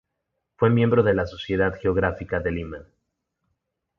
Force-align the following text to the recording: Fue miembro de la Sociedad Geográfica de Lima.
Fue 0.55 0.71
miembro 0.71 1.03
de 1.03 1.13
la 1.13 1.27
Sociedad 1.27 1.75
Geográfica 1.79 2.39
de 2.39 2.49
Lima. 2.49 2.87